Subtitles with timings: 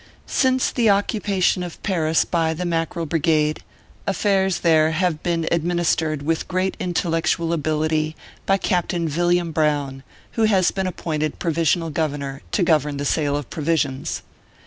[0.01, 3.59] J ^ <^ Since the occupation of Paris by the Mackerel Brigade,
[4.07, 8.15] affairs there have been administered with great intellectual ability
[8.47, 10.01] by Captain Villiam Brown,
[10.31, 14.23] who has been appointed Provisional Governor, to govern the sale of provisions.